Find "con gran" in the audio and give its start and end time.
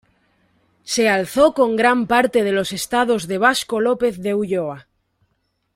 1.53-2.07